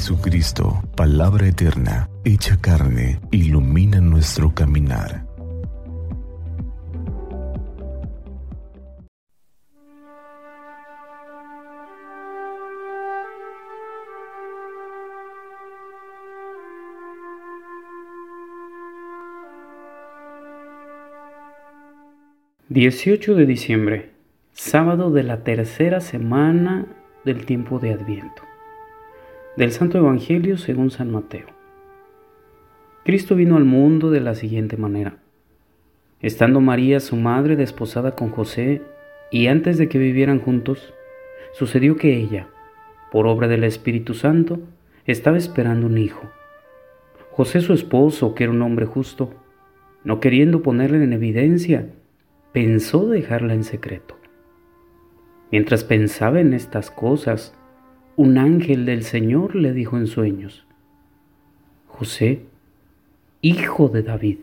Jesucristo, 0.00 0.82
palabra 0.96 1.46
eterna, 1.46 2.08
hecha 2.24 2.58
carne, 2.58 3.20
ilumina 3.30 4.00
nuestro 4.00 4.54
caminar. 4.54 5.26
Dieciocho 22.70 23.34
de 23.34 23.44
diciembre, 23.44 24.12
sábado 24.54 25.10
de 25.10 25.24
la 25.24 25.44
tercera 25.44 26.00
semana 26.00 26.86
del 27.26 27.44
tiempo 27.44 27.78
de 27.78 27.92
Adviento. 27.92 28.49
Del 29.56 29.72
Santo 29.72 29.98
Evangelio 29.98 30.56
según 30.58 30.92
San 30.92 31.10
Mateo. 31.10 31.46
Cristo 33.04 33.34
vino 33.34 33.56
al 33.56 33.64
mundo 33.64 34.12
de 34.12 34.20
la 34.20 34.36
siguiente 34.36 34.76
manera. 34.76 35.16
Estando 36.20 36.60
María, 36.60 37.00
su 37.00 37.16
madre, 37.16 37.56
desposada 37.56 38.14
con 38.14 38.30
José, 38.30 38.80
y 39.32 39.48
antes 39.48 39.76
de 39.76 39.88
que 39.88 39.98
vivieran 39.98 40.38
juntos, 40.38 40.94
sucedió 41.52 41.96
que 41.96 42.16
ella, 42.16 42.46
por 43.10 43.26
obra 43.26 43.48
del 43.48 43.64
Espíritu 43.64 44.14
Santo, 44.14 44.60
estaba 45.04 45.36
esperando 45.36 45.88
un 45.88 45.98
hijo. 45.98 46.30
José, 47.32 47.60
su 47.60 47.72
esposo, 47.72 48.36
que 48.36 48.44
era 48.44 48.52
un 48.52 48.62
hombre 48.62 48.86
justo, 48.86 49.34
no 50.04 50.20
queriendo 50.20 50.62
ponerle 50.62 51.02
en 51.02 51.12
evidencia, 51.12 51.88
pensó 52.52 53.08
dejarla 53.08 53.54
en 53.54 53.64
secreto. 53.64 54.16
Mientras 55.50 55.82
pensaba 55.82 56.38
en 56.40 56.54
estas 56.54 56.92
cosas, 56.92 57.59
un 58.20 58.36
ángel 58.36 58.84
del 58.84 59.02
Señor 59.02 59.56
le 59.56 59.72
dijo 59.72 59.96
en 59.96 60.06
sueños, 60.06 60.66
José, 61.86 62.42
hijo 63.40 63.88
de 63.88 64.02
David, 64.02 64.40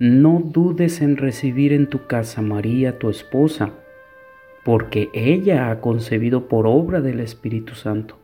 no 0.00 0.42
dudes 0.44 1.00
en 1.00 1.16
recibir 1.16 1.72
en 1.72 1.86
tu 1.86 2.08
casa 2.08 2.42
María, 2.42 2.98
tu 2.98 3.08
esposa, 3.08 3.74
porque 4.64 5.08
ella 5.14 5.70
ha 5.70 5.80
concebido 5.80 6.48
por 6.48 6.66
obra 6.66 7.00
del 7.00 7.20
Espíritu 7.20 7.76
Santo. 7.76 8.18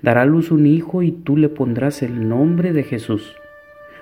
Dará 0.00 0.22
a 0.22 0.24
luz 0.24 0.50
un 0.50 0.64
hijo 0.64 1.02
y 1.02 1.12
tú 1.12 1.36
le 1.36 1.50
pondrás 1.50 2.02
el 2.02 2.30
nombre 2.30 2.72
de 2.72 2.84
Jesús, 2.84 3.36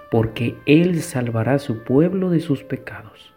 porque 0.08 0.55
él 0.66 1.00
salvará 1.00 1.55
a 1.55 1.58
su 1.58 1.83
pueblo 1.83 2.30
de 2.30 2.38
sus 2.38 2.62
pecados. 2.62 3.34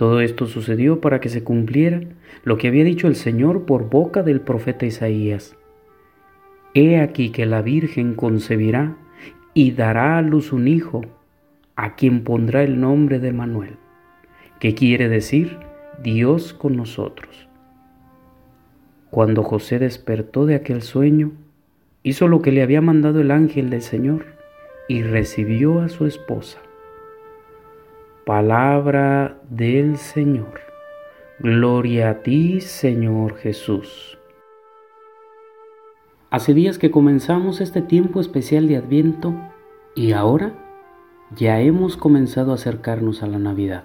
Todo 0.00 0.22
esto 0.22 0.46
sucedió 0.46 1.02
para 1.02 1.20
que 1.20 1.28
se 1.28 1.44
cumpliera 1.44 2.00
lo 2.42 2.56
que 2.56 2.68
había 2.68 2.84
dicho 2.84 3.06
el 3.06 3.16
Señor 3.16 3.66
por 3.66 3.90
boca 3.90 4.22
del 4.22 4.40
profeta 4.40 4.86
Isaías. 4.86 5.58
He 6.72 6.98
aquí 6.98 7.28
que 7.28 7.44
la 7.44 7.60
Virgen 7.60 8.14
concebirá 8.14 8.96
y 9.52 9.72
dará 9.72 10.16
a 10.16 10.22
luz 10.22 10.54
un 10.54 10.68
hijo, 10.68 11.02
a 11.76 11.96
quien 11.96 12.24
pondrá 12.24 12.62
el 12.62 12.80
nombre 12.80 13.18
de 13.18 13.34
Manuel, 13.34 13.76
que 14.58 14.74
quiere 14.74 15.10
decir 15.10 15.58
Dios 16.02 16.54
con 16.54 16.76
nosotros. 16.78 17.46
Cuando 19.10 19.42
José 19.42 19.78
despertó 19.78 20.46
de 20.46 20.54
aquel 20.54 20.80
sueño, 20.80 21.32
hizo 22.02 22.26
lo 22.26 22.40
que 22.40 22.52
le 22.52 22.62
había 22.62 22.80
mandado 22.80 23.20
el 23.20 23.30
ángel 23.30 23.68
del 23.68 23.82
Señor 23.82 24.24
y 24.88 25.02
recibió 25.02 25.82
a 25.82 25.90
su 25.90 26.06
esposa. 26.06 26.58
Palabra 28.30 29.40
del 29.50 29.96
Señor. 29.96 30.60
Gloria 31.40 32.10
a 32.10 32.22
ti, 32.22 32.60
Señor 32.60 33.34
Jesús. 33.34 34.18
Hace 36.30 36.54
días 36.54 36.78
que 36.78 36.92
comenzamos 36.92 37.60
este 37.60 37.82
tiempo 37.82 38.20
especial 38.20 38.68
de 38.68 38.76
Adviento 38.76 39.34
y 39.96 40.12
ahora 40.12 40.54
ya 41.34 41.60
hemos 41.60 41.96
comenzado 41.96 42.52
a 42.52 42.54
acercarnos 42.54 43.24
a 43.24 43.26
la 43.26 43.40
Navidad. 43.40 43.82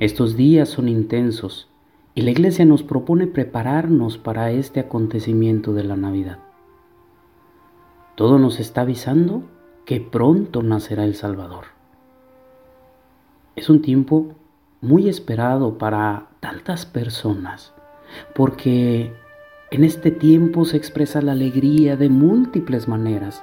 Estos 0.00 0.36
días 0.36 0.68
son 0.68 0.88
intensos 0.88 1.70
y 2.16 2.22
la 2.22 2.32
Iglesia 2.32 2.64
nos 2.64 2.82
propone 2.82 3.28
prepararnos 3.28 4.18
para 4.18 4.50
este 4.50 4.80
acontecimiento 4.80 5.74
de 5.74 5.84
la 5.84 5.96
Navidad. 5.96 6.40
Todo 8.16 8.40
nos 8.40 8.58
está 8.58 8.80
avisando 8.80 9.44
que 9.84 10.00
pronto 10.00 10.64
nacerá 10.64 11.04
el 11.04 11.14
Salvador. 11.14 11.77
Es 13.58 13.68
un 13.68 13.82
tiempo 13.82 14.36
muy 14.80 15.08
esperado 15.08 15.78
para 15.78 16.28
tantas 16.38 16.86
personas, 16.86 17.74
porque 18.32 19.12
en 19.72 19.82
este 19.82 20.12
tiempo 20.12 20.64
se 20.64 20.76
expresa 20.76 21.20
la 21.22 21.32
alegría 21.32 21.96
de 21.96 22.08
múltiples 22.08 22.86
maneras. 22.86 23.42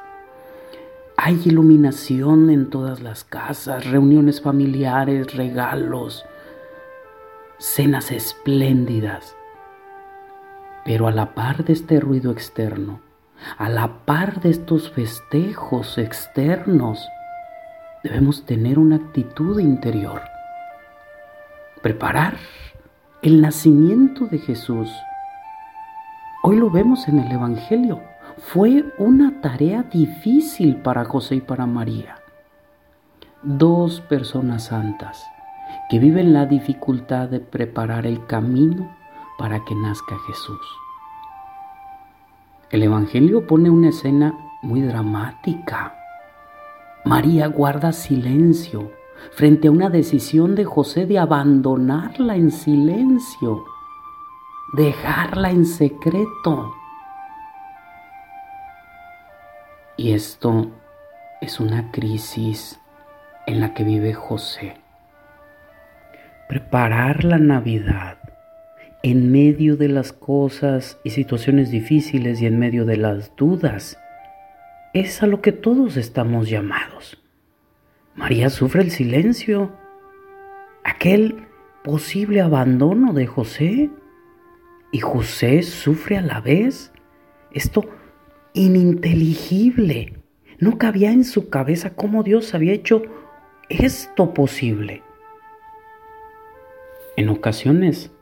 Hay 1.17 1.41
iluminación 1.43 2.49
en 2.49 2.69
todas 2.69 3.01
las 3.03 3.25
casas, 3.25 3.85
reuniones 3.91 4.39
familiares, 4.39 5.35
regalos, 5.35 6.25
cenas 7.57 8.09
espléndidas. 8.09 9.35
Pero 10.85 11.09
a 11.09 11.11
la 11.11 11.35
par 11.35 11.65
de 11.65 11.73
este 11.73 11.99
ruido 11.99 12.31
externo, 12.31 13.01
a 13.57 13.67
la 13.67 14.05
par 14.05 14.39
de 14.39 14.51
estos 14.51 14.89
festejos 14.91 15.97
externos, 15.97 17.05
debemos 18.05 18.45
tener 18.45 18.77
una 18.77 18.97
actitud 18.97 19.59
interior. 19.59 20.21
Preparar 21.81 22.38
el 23.23 23.41
nacimiento 23.41 24.27
de 24.27 24.38
Jesús. 24.38 24.91
Hoy 26.44 26.57
lo 26.57 26.69
vemos 26.69 27.07
en 27.07 27.17
el 27.17 27.31
Evangelio. 27.31 27.99
Fue 28.38 28.85
una 28.99 29.41
tarea 29.41 29.81
difícil 29.81 30.75
para 30.77 31.03
José 31.05 31.38
y 31.38 31.41
para 31.41 31.65
María. 31.65 32.17
Dos 33.41 34.01
personas 34.01 34.65
santas 34.65 35.25
que 35.89 35.97
viven 35.97 36.31
la 36.31 36.45
dificultad 36.45 37.29
de 37.29 37.39
preparar 37.39 38.05
el 38.05 38.23
camino 38.27 38.95
para 39.39 39.65
que 39.65 39.73
nazca 39.73 40.15
Jesús. 40.27 40.61
El 42.69 42.83
Evangelio 42.83 43.47
pone 43.47 43.71
una 43.71 43.89
escena 43.89 44.35
muy 44.61 44.81
dramática 44.83 46.04
María 47.05 47.45
guarda 47.45 47.91
silencio 47.91 48.91
frente 49.31 49.67
a 49.67 49.71
una 49.71 49.91
decisión 49.91 50.55
de 50.55 50.66
José 50.66 51.05
de 51.05 51.19
abandonarla 51.19 52.35
en 52.35 52.49
silencio, 52.49 53.63
dejarla 54.73 55.51
en 55.51 55.67
secreto. 55.67 56.73
Y 59.97 60.13
esto 60.13 60.71
es 61.41 61.59
una 61.59 61.91
crisis 61.91 62.79
en 63.45 63.59
la 63.59 63.75
que 63.75 63.83
vive 63.83 64.15
José. 64.15 64.77
Preparar 66.49 67.23
la 67.23 67.38
Navidad 67.38 68.17
en 69.03 69.31
medio 69.31 69.77
de 69.77 69.89
las 69.89 70.11
cosas 70.11 70.97
y 71.03 71.11
situaciones 71.11 71.69
difíciles 71.69 72.41
y 72.41 72.47
en 72.47 72.57
medio 72.57 72.83
de 72.83 72.97
las 72.97 73.35
dudas 73.35 73.99
es 74.95 75.22
a 75.22 75.28
lo 75.28 75.41
que 75.41 75.51
todos 75.51 75.97
estamos 75.97 76.50
llamados. 76.50 77.22
María 78.16 78.50
sufre 78.50 78.81
el 78.81 78.91
silencio, 78.91 79.73
aquel 80.85 81.47
posible 81.83 82.39
abandono 82.39 83.11
de 83.11 83.28
José, 83.28 83.89
y 84.94 85.00
José 85.00 85.63
sufre 85.63 86.17
a 86.17 86.22
la 86.22 86.39
vez 86.39 86.94
esto 87.51 87.83
ininteligible. 88.53 90.13
No 90.59 90.78
cabía 90.78 91.12
en 91.12 91.25
su 91.25 91.50
cabeza 91.50 91.94
cómo 91.94 92.23
Dios 92.23 92.53
había 92.56 92.72
hecho 92.72 93.03
esto 93.67 94.33
posible. 94.33 95.03
En 97.17 97.27
ocasiones 97.27 98.13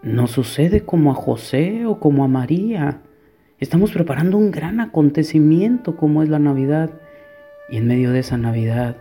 no 0.00 0.26
sucede 0.26 0.86
como 0.86 1.10
a 1.10 1.14
José 1.14 1.84
o 1.84 2.00
como 2.00 2.24
a 2.24 2.28
María. 2.28 3.02
Estamos 3.58 3.90
preparando 3.90 4.36
un 4.36 4.50
gran 4.50 4.80
acontecimiento 4.80 5.96
como 5.96 6.22
es 6.22 6.28
la 6.28 6.38
Navidad 6.38 6.90
y 7.70 7.78
en 7.78 7.86
medio 7.86 8.12
de 8.12 8.18
esa 8.18 8.36
Navidad 8.36 8.98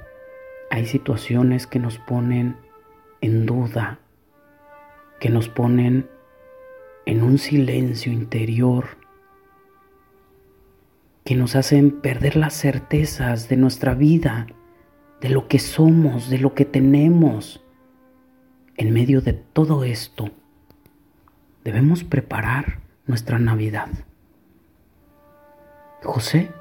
hay 0.72 0.86
situaciones 0.86 1.68
que 1.68 1.78
nos 1.78 1.98
ponen 1.98 2.56
en 3.20 3.46
duda, 3.46 4.00
que 5.20 5.28
nos 5.30 5.50
ponen 5.50 6.08
en 7.06 7.22
un 7.22 7.38
silencio 7.38 8.14
interior, 8.14 8.86
que 11.26 11.36
nos 11.36 11.58
hacen 11.58 12.00
perder 12.00 12.38
las 12.38 12.54
certezas 12.54 13.50
de 13.50 13.58
nuestra 13.58 13.94
vida, 13.94 14.48
de 15.20 15.30
lo 15.32 15.50
que 15.50 15.60
somos, 15.60 16.30
de 16.30 16.38
lo 16.38 16.54
que 16.54 16.64
tenemos. 16.64 17.62
En 18.78 18.94
medio 18.94 19.20
de 19.20 19.34
todo 19.34 19.84
esto, 19.84 20.30
debemos 21.66 22.06
preparar 22.06 22.80
nuestra 23.06 23.38
Navidad. 23.38 23.90
José 26.06 26.52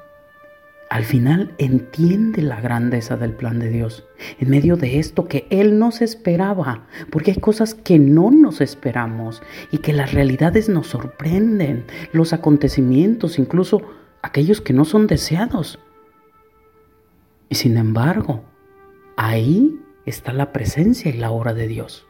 al 0.89 1.03
final 1.03 1.53
entiende 1.57 2.41
la 2.41 2.61
grandeza 2.61 3.17
del 3.17 3.33
plan 3.33 3.59
de 3.59 3.69
Dios 3.69 4.07
en 4.39 4.49
medio 4.49 4.77
de 4.77 4.99
esto 4.99 5.27
que 5.27 5.47
Él 5.49 5.79
nos 5.79 6.01
esperaba, 6.01 6.85
porque 7.11 7.31
hay 7.31 7.37
cosas 7.37 7.73
que 7.73 7.97
no 7.97 8.29
nos 8.31 8.61
esperamos 8.61 9.41
y 9.71 9.79
que 9.79 9.93
las 9.93 10.13
realidades 10.13 10.69
nos 10.69 10.87
sorprenden, 10.87 11.85
los 12.13 12.33
acontecimientos, 12.33 13.39
incluso 13.39 13.81
aquellos 14.21 14.61
que 14.61 14.73
no 14.73 14.85
son 14.85 15.07
deseados. 15.07 15.79
Y 17.49 17.55
sin 17.55 17.77
embargo, 17.77 18.43
ahí 19.17 19.79
está 20.05 20.33
la 20.33 20.51
presencia 20.51 21.09
y 21.09 21.17
la 21.17 21.31
obra 21.31 21.53
de 21.53 21.67
Dios. 21.67 22.05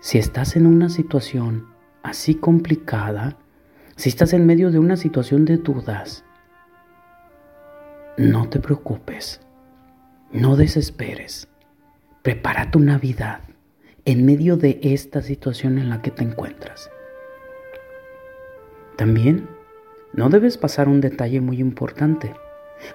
Si 0.00 0.18
estás 0.18 0.56
en 0.56 0.66
una 0.66 0.88
situación 0.88 1.68
así 2.02 2.34
complicada, 2.34 3.38
si 3.96 4.08
estás 4.08 4.32
en 4.32 4.46
medio 4.46 4.70
de 4.70 4.78
una 4.78 4.96
situación 4.96 5.44
de 5.44 5.56
dudas, 5.56 6.24
no 8.16 8.48
te 8.48 8.58
preocupes, 8.60 9.40
no 10.32 10.56
desesperes, 10.56 11.48
prepara 12.22 12.70
tu 12.70 12.80
Navidad 12.80 13.40
en 14.04 14.26
medio 14.26 14.56
de 14.56 14.80
esta 14.82 15.22
situación 15.22 15.78
en 15.78 15.90
la 15.90 16.02
que 16.02 16.10
te 16.10 16.24
encuentras. 16.24 16.90
También 18.96 19.48
no 20.12 20.28
debes 20.28 20.58
pasar 20.58 20.88
un 20.88 21.00
detalle 21.00 21.40
muy 21.40 21.60
importante. 21.60 22.34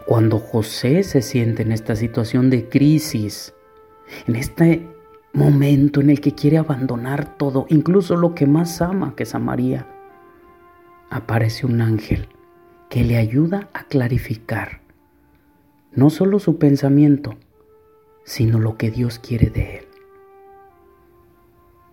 Cuando 0.06 0.38
José 0.38 1.04
se 1.04 1.22
siente 1.22 1.64
en 1.64 1.72
esta 1.72 1.96
situación 1.96 2.50
de 2.50 2.68
crisis, 2.68 3.54
en 4.28 4.36
este 4.36 4.88
momento 5.34 6.02
en 6.02 6.10
el 6.10 6.22
que 6.22 6.36
quiere 6.36 6.58
abandonar 6.58 7.38
todo, 7.38 7.66
incluso 7.70 8.16
lo 8.16 8.36
que 8.36 8.46
más 8.46 8.82
ama, 8.82 9.16
que 9.16 9.24
es 9.24 9.34
a 9.34 9.40
María, 9.40 9.88
aparece 11.10 11.66
un 11.66 11.82
ángel 11.82 12.28
que 12.90 13.04
le 13.04 13.18
ayuda 13.18 13.70
a 13.74 13.84
clarificar 13.84 14.82
no 15.92 16.10
solo 16.10 16.40
su 16.40 16.58
pensamiento, 16.58 17.38
sino 18.24 18.60
lo 18.60 18.78
que 18.78 18.92
Dios 18.92 19.20
quiere 19.20 19.50
de 19.50 19.78
él. 19.78 19.86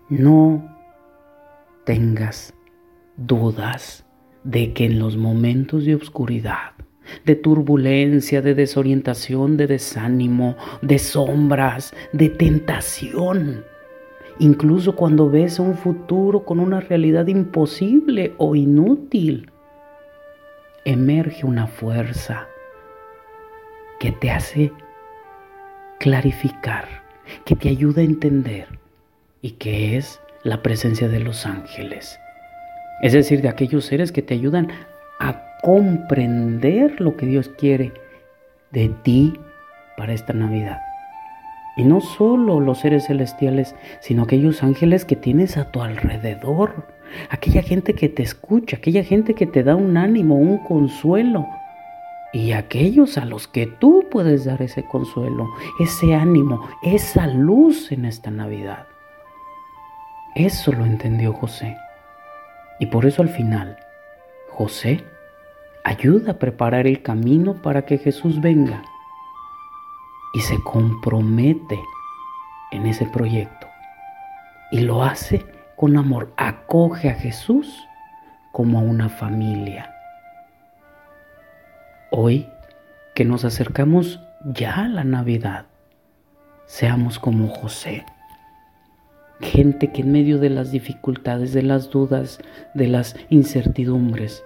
No 0.08 0.76
tengas 1.84 2.54
dudas 3.16 4.04
de 4.44 4.72
que 4.72 4.84
en 4.84 4.98
los 4.98 5.16
momentos 5.16 5.84
de 5.84 5.94
oscuridad, 5.94 6.72
de 7.24 7.36
turbulencia, 7.36 8.42
de 8.42 8.54
desorientación, 8.54 9.56
de 9.56 9.66
desánimo, 9.66 10.56
de 10.82 10.98
sombras, 10.98 11.94
de 12.12 12.28
tentación, 12.28 13.64
incluso 14.38 14.94
cuando 14.94 15.30
ves 15.30 15.58
un 15.58 15.76
futuro 15.76 16.44
con 16.44 16.60
una 16.60 16.80
realidad 16.80 17.26
imposible 17.26 18.34
o 18.38 18.54
inútil, 18.54 19.50
emerge 20.84 21.46
una 21.46 21.66
fuerza 21.66 22.46
que 23.98 24.12
te 24.12 24.30
hace 24.30 24.72
clarificar, 25.98 26.86
que 27.44 27.56
te 27.56 27.68
ayuda 27.68 28.02
a 28.02 28.04
entender 28.04 28.68
y 29.42 29.52
que 29.52 29.96
es 29.96 30.20
la 30.42 30.62
presencia 30.62 31.08
de 31.08 31.20
los 31.20 31.46
ángeles. 31.46 32.18
Es 33.02 33.12
decir, 33.12 33.42
de 33.42 33.48
aquellos 33.48 33.84
seres 33.84 34.12
que 34.12 34.22
te 34.22 34.34
ayudan 34.34 34.68
a 35.18 35.58
comprender 35.62 37.00
lo 37.00 37.16
que 37.16 37.26
Dios 37.26 37.48
quiere 37.58 37.92
de 38.70 38.88
ti 39.02 39.34
para 39.96 40.12
esta 40.12 40.32
Navidad. 40.32 40.85
Y 41.76 41.84
no 41.84 42.00
solo 42.00 42.58
los 42.61 42.78
seres 42.81 43.06
celestiales, 43.06 43.75
sino 44.00 44.23
aquellos 44.23 44.62
ángeles 44.62 45.05
que 45.05 45.17
tienes 45.17 45.58
a 45.58 45.70
tu 45.70 45.82
alrededor, 45.82 46.87
aquella 47.31 47.62
gente 47.62 47.94
que 47.94 48.08
te 48.08 48.23
escucha, 48.23 48.78
aquella 48.78 49.05
gente 49.05 49.34
que 49.34 49.46
te 49.46 49.62
da 49.62 49.76
un 49.76 49.96
ánimo, 49.96 50.37
un 50.37 50.58
consuelo, 50.58 51.46
y 52.32 52.52
aquellos 52.52 53.19
a 53.19 53.25
los 53.25 53.46
que 53.46 53.67
tú 53.67 54.06
puedes 54.11 54.44
dar 54.44 54.61
ese 54.62 54.84
consuelo, 54.84 55.49
ese 55.81 56.14
ánimo, 56.14 56.67
esa 56.82 57.26
luz 57.26 57.93
en 57.93 58.05
esta 58.05 58.31
Navidad. 58.31 58.87
Eso 60.34 60.72
lo 60.72 60.84
entendió 60.84 61.32
José. 61.32 61.76
Y 62.79 62.87
por 62.87 63.06
eso 63.06 63.22
al 63.22 63.31
final, 63.31 63.79
José 64.50 65.02
ayuda 65.84 66.32
a 66.32 66.38
preparar 66.38 66.87
el 66.87 67.00
camino 67.00 67.55
para 67.62 67.87
que 67.87 67.96
Jesús 67.96 68.40
venga 68.40 68.82
y 70.34 70.40
se 70.40 70.62
compromete 70.62 71.81
en 72.73 72.87
ese 72.87 73.06
proyecto. 73.06 73.67
Y 74.70 74.81
lo 74.81 75.02
hace 75.02 75.44
con 75.76 75.96
amor, 75.96 76.32
acoge 76.37 77.11
a 77.11 77.14
Jesús 77.14 77.87
como 78.52 78.78
a 78.78 78.82
una 78.82 79.08
familia 79.08 79.93
Hoy 82.11 82.49
que 83.14 83.25
nos 83.25 83.44
acercamos 83.44 84.20
ya 84.44 84.84
a 84.84 84.88
la 84.88 85.02
Navidad, 85.02 85.67
seamos 86.64 87.19
como 87.19 87.49
José. 87.49 88.06
Gente 89.40 89.90
que 89.90 90.02
en 90.02 90.12
medio 90.12 90.38
de 90.38 90.49
las 90.49 90.70
dificultades, 90.70 91.52
de 91.52 91.62
las 91.62 91.90
dudas, 91.90 92.38
de 92.75 92.87
las 92.87 93.17
incertidumbres, 93.29 94.44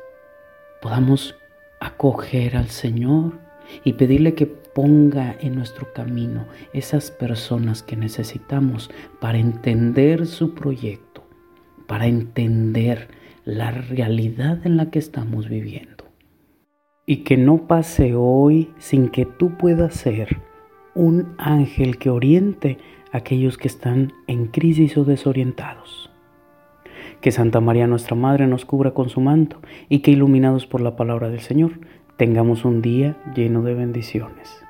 podamos 0.80 1.36
acoger 1.80 2.56
al 2.56 2.70
Señor 2.70 3.38
y 3.84 3.92
pedirle 3.92 4.34
que 4.34 4.46
ponga 4.74 5.36
en 5.40 5.54
nuestro 5.54 5.92
camino 5.92 6.46
esas 6.72 7.10
personas 7.10 7.82
que 7.82 7.96
necesitamos 7.96 8.90
para 9.20 9.38
entender 9.38 10.26
su 10.26 10.54
proyecto, 10.54 11.24
para 11.86 12.06
entender 12.06 13.08
la 13.44 13.70
realidad 13.70 14.66
en 14.66 14.76
la 14.76 14.90
que 14.90 14.98
estamos 14.98 15.48
viviendo 15.48 16.04
y 17.10 17.24
que 17.24 17.36
no 17.36 17.66
pase 17.66 18.14
hoy 18.14 18.70
sin 18.78 19.08
que 19.08 19.26
tú 19.26 19.56
puedas 19.56 19.94
ser 19.94 20.36
un 20.94 21.34
ángel 21.38 21.98
que 21.98 22.10
oriente 22.10 22.78
a 23.12 23.18
aquellos 23.18 23.58
que 23.58 23.68
están 23.68 24.12
en 24.26 24.46
crisis 24.46 24.96
o 24.96 25.04
desorientados. 25.04 26.10
Que 27.20 27.32
Santa 27.32 27.60
María 27.60 27.86
nuestra 27.86 28.14
Madre 28.14 28.46
nos 28.46 28.64
cubra 28.64 28.92
con 28.92 29.08
su 29.08 29.20
manto 29.20 29.60
y 29.88 30.00
que 30.00 30.12
iluminados 30.12 30.66
por 30.66 30.80
la 30.80 30.94
palabra 30.94 31.30
del 31.30 31.40
Señor 31.40 31.80
tengamos 32.20 32.66
un 32.66 32.82
día 32.82 33.16
lleno 33.34 33.62
de 33.62 33.72
bendiciones. 33.72 34.62